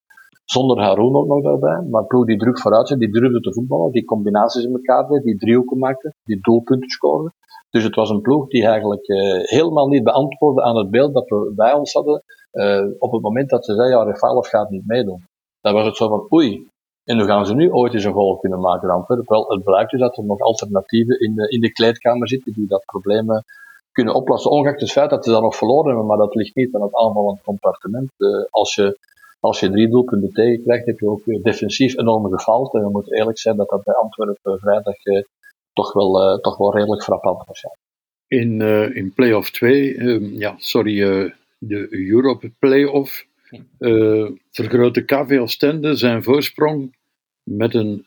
Zonder 0.44 0.80
Haroon 0.80 1.16
ook 1.16 1.26
nog 1.26 1.42
daarbij. 1.42 1.88
Maar 1.90 2.06
ploeg 2.06 2.26
die 2.26 2.38
druk 2.38 2.60
vooruit 2.60 2.88
zit, 2.88 2.98
die 2.98 3.12
durfde 3.12 3.40
te 3.40 3.52
voetballen, 3.52 3.92
die 3.92 4.04
combinaties 4.04 4.64
in 4.64 4.72
elkaar 4.72 5.08
deed, 5.08 5.22
die 5.22 5.36
driehoeken 5.36 5.78
maakte, 5.78 6.14
die 6.24 6.38
doelpunten 6.40 6.88
scoorde. 6.88 7.32
Dus 7.70 7.84
het 7.84 7.94
was 7.94 8.10
een 8.10 8.20
ploeg 8.20 8.48
die 8.48 8.66
eigenlijk 8.66 9.08
uh, 9.08 9.38
helemaal 9.42 9.88
niet 9.88 10.04
beantwoordde 10.04 10.62
aan 10.62 10.76
het 10.76 10.90
beeld 10.90 11.14
dat 11.14 11.28
we 11.28 11.52
bij 11.56 11.72
ons 11.72 11.92
hadden 11.92 12.22
op 12.98 13.12
het 13.12 13.22
moment 13.22 13.50
dat 13.50 13.64
ze 13.64 13.74
zeiden, 13.74 13.98
ja, 13.98 14.04
Refalov 14.04 14.48
gaat 14.48 14.70
niet 14.70 14.86
meedoen. 14.86 15.24
Dan 15.60 15.74
was 15.74 15.86
het 15.86 15.96
zo 15.96 16.08
van, 16.08 16.26
oei, 16.32 16.68
en 17.06 17.18
hoe 17.18 17.26
gaan 17.26 17.46
ze 17.46 17.54
nu 17.54 17.72
ooit 17.72 17.94
eens 17.94 18.04
een 18.04 18.12
goal 18.12 18.38
kunnen 18.38 18.60
maken 18.60 18.90
Antwerpen? 18.90 19.26
Wel, 19.28 19.48
het 19.48 19.64
blijkt 19.64 19.90
dus 19.90 20.00
dat 20.00 20.16
er 20.16 20.24
nog 20.24 20.40
alternatieven 20.40 21.20
in 21.20 21.34
de, 21.34 21.48
in 21.48 21.60
de 21.60 21.72
kleedkamer 21.72 22.28
zitten 22.28 22.52
die 22.52 22.66
dat 22.66 22.84
probleem 22.84 23.30
eh, 23.30 23.40
kunnen 23.92 24.14
oplossen. 24.14 24.50
Ongeacht 24.50 24.80
het 24.80 24.92
feit 24.92 25.10
dat 25.10 25.24
ze 25.24 25.30
dan 25.30 25.42
nog 25.42 25.56
verloren 25.56 25.86
hebben, 25.86 26.06
maar 26.06 26.16
dat 26.16 26.34
ligt 26.34 26.54
niet 26.54 26.74
aan 26.74 26.82
het 26.82 26.94
aanvallend 26.94 27.42
compartiment. 27.42 28.10
Uh, 28.18 28.44
als 28.50 28.74
je 28.74 28.98
als 29.40 29.60
je 29.60 29.70
drie 29.70 29.88
doelpunten 29.88 30.32
tegen 30.32 30.62
krijgt, 30.62 30.86
heb 30.86 30.98
je 30.98 31.08
ook 31.08 31.24
weer 31.24 31.42
defensief 31.42 31.96
enorm 31.96 32.30
gefaald. 32.30 32.74
En 32.74 32.80
we 32.80 32.90
moeten 32.90 33.12
eerlijk 33.12 33.38
zijn 33.38 33.56
dat 33.56 33.68
dat 33.68 33.84
bij 33.84 33.94
Antwerpen 33.94 34.58
vrijdag 34.58 35.04
eh, 35.04 35.22
toch, 35.72 35.92
wel, 35.92 36.40
toch 36.40 36.56
wel 36.56 36.74
redelijk 36.74 37.02
frappant 37.02 37.46
was. 37.46 37.60
Ja. 37.60 37.70
in, 38.38 38.60
in 38.94 39.12
play-off 39.14 39.50
2, 39.50 39.94
uh, 39.94 40.38
ja, 40.38 40.54
sorry, 40.58 41.32
de 41.58 41.86
Europe 41.90 42.52
play-off, 42.58 43.26
vergrootte 44.50 45.04
KV 45.04 45.38
Ostende 45.40 45.94
zijn 45.94 46.22
voorsprong 46.22 46.96
met 47.42 47.74
een 47.74 48.04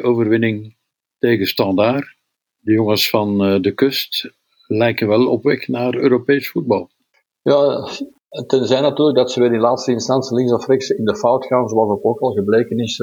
6-2 0.00 0.02
overwinning 0.02 0.76
tegen 1.18 1.46
Standaard. 1.46 2.16
De 2.60 2.72
jongens 2.72 3.10
van 3.10 3.62
de 3.62 3.72
kust 3.74 4.30
lijken 4.66 5.08
wel 5.08 5.28
op 5.28 5.42
weg 5.42 5.68
naar 5.68 5.94
Europees 5.94 6.50
voetbal. 6.50 6.90
Ja, 7.42 7.88
tenzij 8.46 8.80
natuurlijk 8.80 9.16
dat 9.16 9.32
ze 9.32 9.40
weer 9.40 9.52
in 9.52 9.60
laatste 9.60 9.92
instantie 9.92 10.36
links 10.36 10.52
of 10.52 10.66
rechts 10.66 10.90
in 10.90 11.04
de 11.04 11.16
fout 11.16 11.46
gaan, 11.46 11.68
zoals 11.68 12.02
ook 12.02 12.20
al 12.20 12.32
gebleken 12.32 12.78
is 12.78 12.98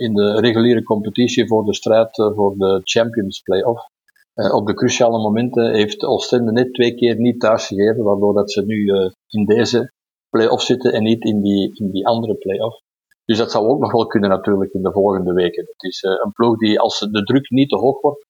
in 0.00 0.14
de 0.14 0.40
reguliere 0.40 0.82
competitie 0.82 1.46
voor 1.46 1.64
de 1.64 1.74
strijd 1.74 2.16
voor 2.34 2.54
de 2.56 2.80
Champions 2.84 3.40
Play-off. 3.40 3.88
Uh, 4.40 4.54
op 4.54 4.66
de 4.66 4.74
cruciale 4.74 5.18
momenten 5.18 5.74
heeft 5.74 6.04
Oostende 6.04 6.52
net 6.52 6.74
twee 6.74 6.94
keer 6.94 7.16
niet 7.16 7.40
thuisgegeven, 7.40 8.04
waardoor 8.04 8.34
dat 8.34 8.50
ze 8.52 8.64
nu 8.64 8.76
uh, 8.76 9.10
in 9.26 9.44
deze 9.44 9.92
play-off 10.30 10.62
zitten 10.62 10.92
en 10.92 11.02
niet 11.02 11.24
in 11.24 11.42
die, 11.42 11.70
in 11.74 11.90
die 11.90 12.06
andere 12.06 12.34
play-off. 12.34 12.80
Dus 13.24 13.38
dat 13.38 13.50
zou 13.50 13.66
ook 13.66 13.80
nog 13.80 13.92
wel 13.92 14.06
kunnen 14.06 14.30
natuurlijk 14.30 14.72
in 14.72 14.82
de 14.82 14.92
volgende 14.92 15.32
weken. 15.32 15.64
Het 15.64 15.82
is 15.82 16.02
uh, 16.02 16.10
een 16.24 16.32
ploeg 16.32 16.56
die, 16.58 16.80
als 16.80 16.98
de 16.98 17.22
druk 17.22 17.50
niet 17.50 17.68
te 17.68 17.76
hoog 17.76 18.00
wordt, 18.00 18.26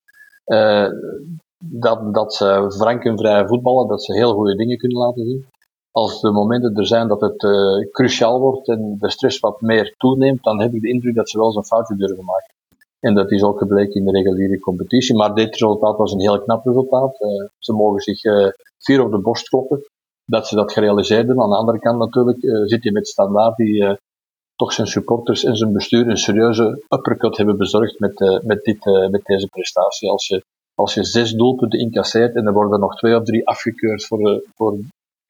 dat, 1.65 2.15
dat 2.15 2.35
ze 2.35 2.75
frank 2.77 3.05
en 3.05 3.19
vrij 3.19 3.47
voetballen, 3.47 3.89
dat 3.89 4.05
ze 4.05 4.13
heel 4.13 4.35
goede 4.35 4.57
dingen 4.57 4.79
kunnen 4.79 4.99
laten 4.99 5.25
zien. 5.25 5.47
Als 5.91 6.21
de 6.21 6.31
momenten 6.31 6.75
er 6.75 6.87
zijn 6.87 7.09
dat 7.09 7.21
het 7.21 7.47
cruciaal 7.91 8.41
wordt 8.41 8.69
en 8.69 8.97
de 9.01 9.11
stress 9.11 9.41
wat 9.41 9.61
meer 9.61 9.95
toeneemt, 9.97 10.43
dan 10.43 10.61
heb 10.61 10.75
ik 10.75 10.81
de 10.81 10.89
indruk 10.89 11.15
dat 11.15 11.31
ze 11.31 11.39
wel 11.39 11.47
eens 11.47 11.57
een 11.57 11.65
foutje 11.65 11.97
durven 11.97 12.25
maken. 12.25 12.55
En 13.01 13.15
dat 13.15 13.31
is 13.31 13.43
ook 13.43 13.59
gebleken 13.59 13.95
in 13.95 14.05
de 14.05 14.13
reguliere 14.13 14.59
competitie. 14.59 15.17
Maar 15.17 15.35
dit 15.35 15.57
resultaat 15.57 15.97
was 15.97 16.13
een 16.13 16.21
heel 16.21 16.43
knap 16.43 16.65
resultaat. 16.65 17.21
Uh, 17.21 17.49
ze 17.59 17.73
mogen 17.73 18.01
zich 18.01 18.25
uh, 18.25 18.49
vier 18.79 19.05
op 19.05 19.11
de 19.11 19.19
borst 19.19 19.49
kloppen 19.49 19.85
dat 20.25 20.47
ze 20.47 20.55
dat 20.55 20.73
gerealiseerd 20.73 21.27
hebben. 21.27 21.45
Aan 21.45 21.51
de 21.51 21.57
andere 21.57 21.79
kant 21.79 21.99
natuurlijk 21.99 22.43
uh, 22.43 22.67
zit 22.67 22.83
je 22.83 22.93
met 22.93 23.09
Standaard 23.09 23.57
die 23.57 23.99
toch 24.57 24.73
zijn 24.73 24.87
supporters 24.87 25.45
en 25.45 25.57
zijn 25.57 25.73
bestuur 25.73 26.09
een 26.09 26.17
serieuze 26.17 26.85
uppercut 26.89 27.37
hebben 27.37 27.57
bezorgd 27.57 27.99
met, 27.99 28.43
met, 28.45 28.65
dit, 28.65 28.85
met 29.11 29.25
deze 29.25 29.47
prestatie. 29.47 30.11
Als 30.11 30.27
je, 30.27 30.45
als 30.75 30.95
je 30.95 31.05
zes 31.05 31.33
doelpunten 31.33 31.79
incasseert 31.79 32.35
en 32.35 32.47
er 32.47 32.53
worden 32.53 32.81
nog 32.81 32.97
twee 32.97 33.17
of 33.17 33.25
drie 33.25 33.47
afgekeurd 33.47 34.05
voor, 34.05 34.43
voor, 34.55 34.79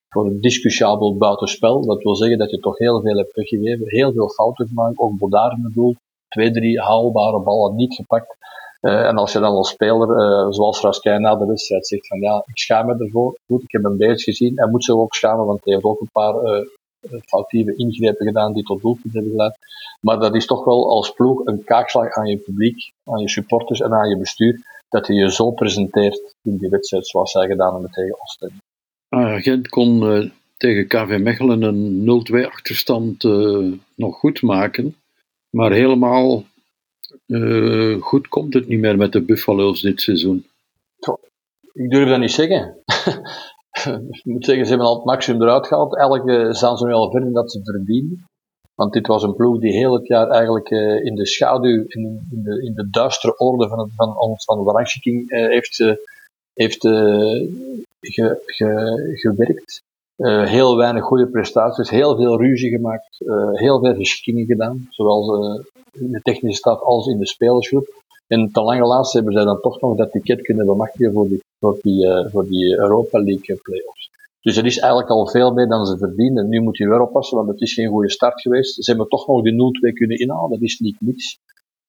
voor 0.09 0.27
een 0.27 0.41
discussiabel 0.41 1.17
buitenspel, 1.17 1.87
dat 1.87 2.03
wil 2.03 2.17
zeggen 2.17 2.39
dat 2.39 2.51
je 2.51 2.59
toch 2.59 2.79
heel 2.79 3.01
veel 3.01 3.17
hebt 3.17 3.35
weggegeven, 3.35 3.89
heel 3.89 4.13
veel 4.13 4.29
fouten 4.29 4.67
gemaakt, 4.67 4.99
ook 4.99 5.19
Bodaar 5.19 5.53
in 5.53 5.71
doel 5.75 5.95
twee, 6.31 6.51
drie 6.51 6.81
haalbare 6.81 7.41
ballen 7.41 7.77
niet 7.77 7.95
gepakt. 7.95 8.37
Uh, 8.81 9.07
en 9.07 9.17
als 9.17 9.33
je 9.33 9.39
dan 9.39 9.55
als 9.55 9.69
speler, 9.69 10.09
uh, 10.09 10.51
zoals 10.51 10.81
Raskin 10.81 11.21
na 11.21 11.37
de 11.37 11.47
wedstrijd 11.47 11.87
zegt 11.87 12.07
van 12.07 12.21
ja, 12.21 12.45
ik 12.47 12.59
schaam 12.59 12.87
me 12.87 13.05
ervoor. 13.05 13.39
Goed, 13.47 13.63
ik 13.63 13.73
heb 13.73 13.83
hem 13.83 13.97
beter 13.97 14.21
gezien. 14.21 14.53
Hij 14.57 14.69
moet 14.69 14.85
zich 14.85 14.95
ook 14.95 15.15
schamen, 15.15 15.47
want 15.47 15.65
hij 15.65 15.73
heeft 15.73 15.85
ook 15.85 16.01
een 16.01 16.11
paar 16.13 16.35
uh, 16.35 16.67
foutieve 17.25 17.77
ingrepen 17.77 18.27
gedaan 18.27 18.53
die 18.53 18.63
tot 18.63 18.81
doelpunt 18.81 19.15
hebben 19.15 19.31
geleid. 19.31 19.59
Maar 20.01 20.19
dat 20.19 20.35
is 20.35 20.47
toch 20.47 20.65
wel 20.65 20.89
als 20.89 21.13
ploeg 21.13 21.47
een 21.47 21.65
kaakslag 21.65 22.13
aan 22.13 22.27
je 22.27 22.37
publiek, 22.37 22.93
aan 23.05 23.21
je 23.21 23.29
supporters 23.29 23.81
en 23.81 23.93
aan 23.93 24.09
je 24.09 24.19
bestuur, 24.19 24.61
dat 24.89 25.07
je 25.07 25.15
je 25.15 25.33
zo 25.33 25.51
presenteert 25.51 26.35
in 26.43 26.57
die 26.57 26.71
wedstrijd 26.71 27.07
zoals 27.07 27.31
zij 27.31 27.47
gedaan 27.47 27.73
hebben 27.73 27.91
tegen 27.91 28.21
Oostende. 28.21 28.55
Ah, 29.09 29.43
Gent 29.43 29.69
kon 29.69 30.33
tegen 30.57 30.87
KV 30.87 31.19
Mechelen 31.21 31.63
een 31.63 32.25
0-2 32.45 32.47
achterstand 32.47 33.23
nog 33.95 34.17
goed 34.17 34.43
maken. 34.43 34.95
Maar 35.51 35.73
helemaal 35.73 36.45
uh, 37.27 38.03
goed 38.03 38.29
komt 38.29 38.55
het 38.55 38.69
niet 38.69 38.79
meer 38.79 38.97
met 38.97 39.13
de 39.13 39.23
Buffalo's 39.23 39.81
dit 39.81 40.01
seizoen. 40.01 40.47
Ik 41.73 41.91
durf 41.91 42.09
dat 42.09 42.19
niet 42.19 42.31
zeggen. 42.31 42.77
ik 44.11 44.25
moet 44.25 44.45
zeggen, 44.45 44.65
ze 44.65 44.71
hebben 44.71 44.89
al 44.89 44.95
het 44.95 45.05
maximum 45.05 45.43
eruit 45.43 45.67
gehaald. 45.67 45.97
Elke 45.97 46.55
staan 46.55 46.77
ze 46.77 46.87
nu 46.87 46.93
al 46.93 47.11
verder 47.11 47.33
dat 47.33 47.53
ze 47.53 47.61
verdienen. 47.63 48.25
Want 48.75 48.93
dit 48.93 49.07
was 49.07 49.23
een 49.23 49.35
ploeg 49.35 49.61
die 49.61 49.73
heel 49.73 49.95
het 49.95 50.07
jaar 50.07 50.29
eigenlijk 50.29 50.71
uh, 50.71 51.05
in 51.05 51.15
de 51.15 51.27
schaduw, 51.27 51.85
in, 51.87 52.27
in, 52.31 52.43
de, 52.43 52.63
in 52.63 52.75
de 52.75 52.91
duistere 52.91 53.39
orde 53.39 53.69
van, 53.69 53.79
het, 53.79 53.91
van, 53.97 54.19
ons, 54.19 54.45
van 54.45 54.65
de 54.65 54.71
rangschikking 54.71 55.31
uh, 55.31 55.49
heeft, 55.49 55.79
heeft 56.53 56.81
ge, 58.01 58.43
ge, 58.47 59.11
gewerkt. 59.15 59.83
Uh, 60.21 60.47
heel 60.47 60.77
weinig 60.77 61.05
goede 61.05 61.27
prestaties, 61.27 61.91
heel 61.91 62.17
veel 62.17 62.39
ruzie 62.41 62.71
gemaakt, 62.71 63.21
uh, 63.21 63.51
heel 63.53 63.81
veel 63.81 63.95
geschikkingen 63.95 64.47
gedaan, 64.47 64.87
zowel 64.91 65.45
uh, 65.45 65.65
in 66.03 66.11
de 66.13 66.21
technische 66.23 66.59
staf 66.59 66.81
als 66.81 67.07
in 67.07 67.19
de 67.19 67.27
spelersgroep. 67.27 67.87
En 68.27 68.51
ten 68.53 68.63
lange 68.63 68.87
laatste 68.87 69.17
hebben 69.17 69.35
zij 69.35 69.45
dan 69.45 69.61
toch 69.61 69.81
nog 69.81 69.97
dat 69.97 70.11
ticket 70.11 70.43
kunnen 70.43 70.67
bemachtigen 70.67 71.13
voor 71.13 71.29
die, 71.29 71.43
voor 72.31 72.47
die, 72.47 72.79
Europa 72.79 73.19
League 73.23 73.59
playoffs. 73.63 74.11
Dus 74.41 74.57
er 74.57 74.67
is 74.67 74.79
eigenlijk 74.79 75.11
al 75.11 75.29
veel 75.29 75.53
meer 75.53 75.69
dan 75.69 75.87
ze 75.87 75.99
verdienen. 75.99 76.49
Nu 76.49 76.61
moet 76.61 76.77
je 76.77 76.89
weer 76.89 77.01
oppassen, 77.01 77.37
want 77.37 77.49
het 77.49 77.61
is 77.61 77.75
geen 77.75 77.89
goede 77.89 78.11
start 78.11 78.41
geweest. 78.41 78.85
Ze 78.85 78.91
hebben 78.91 79.09
toch 79.09 79.27
nog 79.27 79.43
die 79.43 79.53
0-2 79.93 79.93
kunnen 79.93 80.19
inhalen, 80.19 80.51
dat 80.51 80.63
is 80.63 80.79
niet 80.79 80.97
niks. 80.99 81.39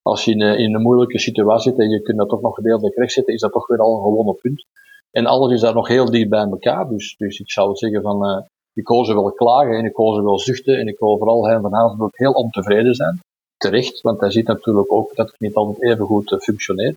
Als 0.02 0.26
je 0.26 0.32
in, 0.32 0.42
in 0.42 0.76
een 0.76 0.82
moeilijke 0.82 1.20
situatie 1.20 1.72
zit 1.72 1.80
en 1.80 1.90
je 1.90 2.02
kunt 2.02 2.18
dat 2.18 2.30
toch 2.30 2.42
nog 2.42 2.56
gedeeltelijk 2.56 2.96
rechtzetten, 2.96 3.34
is 3.34 3.42
dat 3.42 3.52
toch 3.52 3.68
weer 3.68 3.80
al 3.80 3.96
een 3.96 4.04
gewonnen 4.04 4.36
punt. 4.36 4.66
En 5.12 5.26
alles 5.26 5.52
is 5.52 5.62
daar 5.62 5.74
nog 5.74 5.88
heel 5.88 6.12
dicht 6.12 6.30
bij 6.30 6.44
elkaar. 6.44 6.90
Dus, 6.90 7.16
dus 7.18 7.40
ik 7.40 7.52
zou 7.52 7.76
zeggen 7.76 8.02
van, 8.02 8.30
uh, 8.30 8.42
ik 8.74 8.88
wil 8.88 9.06
ze 9.06 9.14
wel 9.14 9.32
klagen 9.32 9.78
en 9.78 9.86
ik 9.86 9.96
wil 9.96 10.14
ze 10.14 10.24
wel 10.24 10.40
zuchten 10.40 10.80
en 10.80 10.88
ik 10.88 11.00
wil 11.00 11.18
vooral 11.18 11.48
Hein 11.48 11.62
van 11.62 11.74
Hazenbroek 11.74 12.18
heel 12.18 12.32
ontevreden 12.32 12.96
zijn. 12.96 13.20
Terecht, 13.58 14.02
want 14.02 14.20
hij 14.20 14.32
ziet 14.32 14.48
natuurlijk 14.48 14.92
ook 14.92 15.16
dat 15.16 15.32
het 15.32 15.40
niet 15.40 15.56
altijd 15.56 15.84
even 15.84 16.06
goed 16.06 16.32
uh, 16.32 16.40
functioneert. 16.40 16.96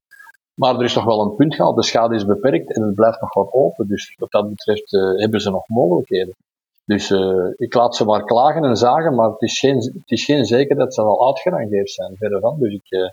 Maar 0.54 0.74
er 0.74 0.84
is 0.84 0.94
nog 0.94 1.04
wel 1.04 1.20
een 1.20 1.34
punt 1.34 1.54
gehaald, 1.54 1.76
de 1.76 1.82
schade 1.82 2.14
is 2.14 2.26
beperkt 2.26 2.74
en 2.74 2.82
het 2.82 2.94
blijft 2.94 3.20
nog 3.20 3.34
wat 3.34 3.52
open. 3.52 3.88
Dus 3.88 4.14
wat 4.18 4.30
dat 4.30 4.48
betreft 4.48 4.92
uh, 4.92 5.18
hebben 5.20 5.40
ze 5.40 5.50
nog 5.50 5.68
mogelijkheden. 5.68 6.34
Dus 6.86 7.10
ik 7.56 7.74
laat 7.74 7.96
ze 7.96 8.04
maar 8.04 8.24
klagen 8.24 8.64
en 8.64 8.76
zagen, 8.76 9.14
maar 9.14 9.30
het 9.30 9.42
is 9.42 9.58
geen, 9.58 9.76
het 9.76 10.10
is 10.10 10.24
geen 10.24 10.44
zeker 10.44 10.76
dat 10.76 10.94
ze 10.94 11.02
al 11.02 11.26
uitgerangeerd 11.26 11.90
zijn, 11.90 12.16
verder 12.16 12.40
van. 12.40 12.58
Dus 12.58 12.72
ik, 12.72 13.12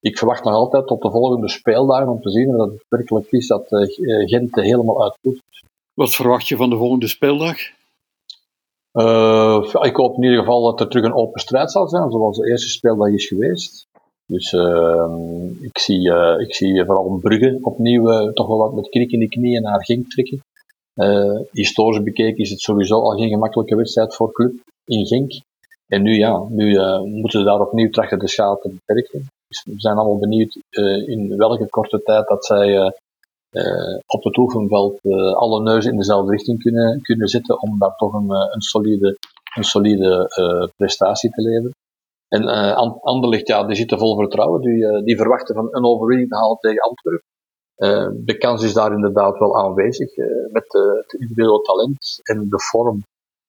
ik 0.00 0.18
verwacht 0.18 0.44
nog 0.44 0.54
altijd 0.54 0.86
tot 0.86 1.02
de 1.02 1.10
volgende 1.10 1.48
speeldagen 1.48 2.08
om 2.08 2.20
te 2.20 2.30
zien 2.30 2.56
dat 2.56 2.70
het 2.70 2.84
werkelijk 2.88 3.30
is 3.30 3.46
dat 3.46 3.66
uh, 3.70 4.28
Gent 4.28 4.54
helemaal 4.54 5.02
uitvoert. 5.02 5.42
Wat 5.94 6.14
verwacht 6.14 6.48
je 6.48 6.56
van 6.56 6.70
de 6.70 6.76
volgende 6.76 7.08
speeldag? 7.08 7.56
Uh, 8.92 9.74
ik 9.80 9.96
hoop 9.96 10.16
in 10.16 10.22
ieder 10.22 10.38
geval 10.38 10.62
dat 10.62 10.80
er 10.80 10.88
terug 10.88 11.04
een 11.04 11.14
open 11.14 11.40
strijd 11.40 11.70
zal 11.70 11.88
zijn, 11.88 12.10
zoals 12.10 12.36
de 12.36 12.50
eerste 12.50 12.68
speeldag 12.68 13.08
is 13.08 13.26
geweest. 13.26 13.86
Dus 14.26 14.52
uh, 14.52 15.10
ik, 15.60 15.78
zie, 15.78 16.08
uh, 16.08 16.34
ik 16.38 16.54
zie 16.54 16.84
vooral 16.84 17.18
Brugge 17.22 17.58
opnieuw 17.62 18.32
toch 18.32 18.46
wel 18.46 18.58
wat 18.58 18.74
met 18.74 18.88
knik 18.88 19.10
in 19.10 19.18
de 19.18 19.28
knieën 19.28 19.62
naar 19.62 19.84
Genk 19.84 20.10
trekken. 20.10 20.40
historisch 21.52 22.02
bekeken 22.02 22.38
is 22.38 22.50
het 22.50 22.60
sowieso 22.60 23.00
al 23.00 23.16
geen 23.16 23.28
gemakkelijke 23.28 23.76
wedstrijd 23.76 24.14
voor 24.14 24.32
club 24.32 24.52
in 24.84 25.06
Genk. 25.06 25.32
En 25.86 26.02
nu 26.02 26.14
ja, 26.14 26.44
nu 26.48 26.78
moeten 27.04 27.38
ze 27.38 27.44
daar 27.44 27.60
opnieuw 27.60 27.90
trachten 27.90 28.18
de 28.18 28.28
schade 28.28 28.60
te 28.60 28.68
beperken. 28.68 29.26
Dus 29.48 29.64
we 29.64 29.80
zijn 29.80 29.96
allemaal 29.96 30.18
benieuwd 30.18 30.58
uh, 30.70 31.08
in 31.08 31.36
welke 31.36 31.68
korte 31.68 32.02
tijd 32.02 32.28
dat 32.28 32.44
zij 32.44 32.68
uh, 32.68 32.90
uh, 33.50 33.98
op 34.06 34.24
het 34.24 34.36
oefenveld 34.36 35.00
alle 35.34 35.62
neuzen 35.62 35.90
in 35.90 35.98
dezelfde 35.98 36.30
richting 36.30 36.62
kunnen, 36.62 37.02
kunnen 37.02 37.28
zetten 37.28 37.60
om 37.60 37.78
daar 37.78 37.96
toch 37.96 38.12
een, 38.12 38.30
een 38.30 38.60
solide, 38.60 39.18
een 39.56 39.64
solide 39.64 40.72
prestatie 40.76 41.30
te 41.30 41.42
leveren. 41.42 41.74
En 42.28 42.42
uh, 42.42 43.40
ja, 43.44 43.64
die 43.64 43.76
zitten 43.76 43.98
vol 43.98 44.16
vertrouwen. 44.16 44.60
Die, 44.60 45.02
die 45.02 45.16
verwachten 45.16 45.54
van 45.54 45.68
een 45.70 45.84
overwinning 45.84 46.28
te 46.28 46.36
halen 46.36 46.58
tegen 46.58 46.82
Antwerpen. 46.82 48.24
de 48.24 48.38
kans 48.38 48.62
is 48.62 48.72
daar 48.72 48.92
inderdaad 48.92 49.38
wel 49.38 49.58
aanwezig 49.58 50.16
met 50.52 50.72
het 50.72 51.12
individuele 51.12 51.62
talent 51.62 52.20
en 52.22 52.48
de 52.48 52.60
vorm 52.60 53.02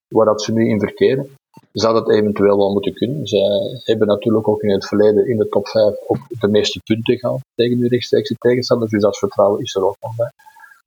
waar 0.08 0.26
dat 0.26 0.42
ze 0.42 0.54
nu 0.54 0.70
in 0.70 0.80
verkeren 0.80 1.30
zou 1.72 1.94
dat 1.94 2.10
eventueel 2.10 2.58
wel 2.58 2.72
moeten 2.72 2.94
kunnen. 2.94 3.28
Ze 3.28 3.38
hebben 3.84 4.08
natuurlijk 4.08 4.48
ook 4.48 4.62
in 4.62 4.72
het 4.72 4.88
verleden 4.88 5.28
in 5.28 5.38
de 5.38 5.50
top 5.50 5.68
5 5.68 5.96
ook 6.08 6.18
de 6.40 6.48
meeste 6.48 6.82
punten 6.84 7.18
gehad 7.18 7.42
tegen 7.56 7.80
de 7.80 7.88
rechtstreekse 7.88 8.36
tegenstanders, 8.40 8.92
dus 8.92 9.02
dat 9.02 9.18
vertrouwen 9.18 9.62
is 9.62 9.76
er 9.76 9.86
ook 9.86 9.98
nog 10.02 10.16
bij. 10.16 10.32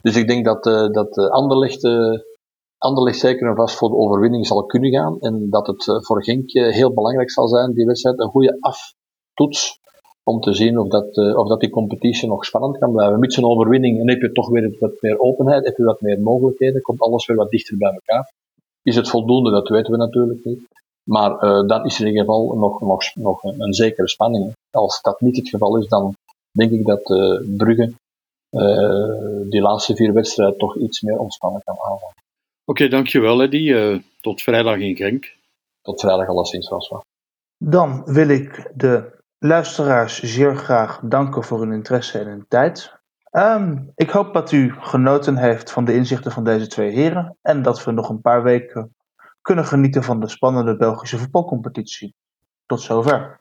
Dus 0.03 0.17
ik 0.17 0.29
denk 0.29 0.45
dat, 0.45 0.67
uh, 0.67 0.91
dat 0.91 1.17
uh, 1.17 1.29
Anderlecht, 1.29 1.85
uh, 1.85 2.19
Anderlecht 2.79 3.19
zeker 3.19 3.49
en 3.49 3.57
vast 3.57 3.77
voor 3.77 3.89
de 3.89 3.97
overwinning 3.97 4.47
zal 4.47 4.65
kunnen 4.65 4.91
gaan 4.91 5.21
en 5.21 5.51
dat 5.51 5.67
het 5.67 5.85
voor 5.85 6.25
Genk 6.25 6.51
heel 6.53 6.95
belangrijk 6.95 7.31
zal 7.31 7.49
zijn, 7.49 7.73
die 7.73 7.87
wedstrijd, 7.87 8.21
een 8.21 8.29
goede 8.29 8.57
aftoets 8.61 9.79
om 10.23 10.41
te 10.41 10.55
zien 10.55 10.79
of 10.79 10.89
dat, 10.89 11.17
of 11.17 11.49
dat 11.49 11.61
die 11.61 11.71
competitie 11.71 12.29
nog 12.29 12.45
spannend 12.45 12.79
kan 12.79 12.93
blijven. 12.93 13.19
Met 13.19 13.33
zo'n 13.33 13.51
overwinning 13.51 13.99
dan 13.99 14.09
heb 14.09 14.21
je 14.21 14.33
toch 14.33 14.49
weer 14.49 14.77
wat 14.79 14.93
meer 15.01 15.19
openheid, 15.19 15.65
heb 15.65 15.77
je 15.77 15.85
wat 15.85 16.01
meer 16.01 16.21
mogelijkheden, 16.21 16.83
komt 16.83 17.01
alles 17.01 17.27
weer 17.27 17.37
wat 17.37 17.51
dichter 17.51 17.77
bij 17.77 17.93
elkaar. 17.93 18.33
Is 18.83 18.97
het 18.97 19.09
voldoende? 19.09 19.51
Dat 19.51 19.69
weten 19.69 19.93
we 19.93 19.99
natuurlijk 19.99 20.45
niet. 20.45 20.69
Maar 21.11 21.31
uh, 21.31 21.67
dan 21.67 21.85
is 21.85 21.95
er 21.95 22.01
in 22.01 22.07
ieder 22.07 22.25
geval 22.25 22.57
nog, 22.57 22.81
nog, 22.81 23.15
nog 23.15 23.45
een, 23.45 23.61
een, 23.61 23.75
zekere 23.75 24.09
spanning. 24.09 24.53
Als 24.71 25.03
dat 25.03 25.21
niet 25.21 25.37
het 25.37 25.49
geval 25.49 25.77
is, 25.77 25.89
dan 25.89 26.15
denk 26.51 26.73
ik 26.73 26.87
dat 26.87 27.11
uh, 27.11 27.41
Brugge 27.57 27.93
uh, 28.51 29.51
die 29.51 29.61
laatste 29.61 29.97
vier 29.97 30.13
wedstrijden 30.13 30.59
toch 30.59 30.77
iets 30.77 31.01
meer 31.01 31.19
ontspannen 31.19 31.63
kan 31.65 31.75
aanvallen. 31.75 32.15
Oké, 32.65 32.85
okay, 32.85 32.89
dankjewel 32.89 33.43
Eddie. 33.43 34.05
tot 34.21 34.43
vrijdag 34.43 34.77
in 34.77 34.97
Genk. 34.97 35.37
Tot 35.83 36.01
vrijdag 36.01 36.29
alleszins, 36.29 36.69
wel. 36.69 37.03
Dan 37.65 38.03
wil 38.05 38.29
ik 38.29 38.71
de 38.75 39.19
luisteraars 39.39 40.23
zeer 40.23 40.57
graag 40.57 41.01
danken 41.03 41.45
voor 41.45 41.61
hun 41.61 41.73
interesse 41.73 42.19
en 42.19 42.27
hun 42.27 42.45
tijd. 42.49 43.00
Ehm, 43.31 43.79
ik 43.95 44.11
hoop 44.11 44.35
dat 44.35 44.53
u 44.53 44.75
genoten 44.81 45.37
heeft 45.37 45.73
van 45.73 45.85
de 45.85 45.95
inzichten 45.95 46.33
van 46.33 46.45
deze 46.45 46.67
twee 46.67 46.91
heren 46.91 47.37
en 47.43 47.63
dat 47.63 47.85
we 47.85 47.91
nog 47.91 48.09
een 48.09 48.21
paar 48.21 48.43
weken 48.43 48.95
kunnen 49.43 49.65
genieten 49.65 50.03
van 50.03 50.21
de 50.21 50.29
spannende 50.29 50.77
Belgische 50.77 51.19
voetbalcompetitie. 51.19 52.15
Tot 52.67 52.81
zover. 52.81 53.40